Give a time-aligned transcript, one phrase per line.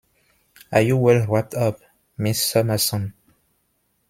[0.71, 1.79] Are you well wrapped up,
[2.17, 3.13] Miss Summerson?